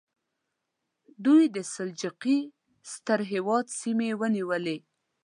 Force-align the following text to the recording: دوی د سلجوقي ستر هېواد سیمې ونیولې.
دوی 1.25 1.43
د 1.55 1.57
سلجوقي 1.73 2.37
ستر 2.93 3.19
هېواد 3.31 3.65
سیمې 3.79 4.09
ونیولې. 4.19 4.77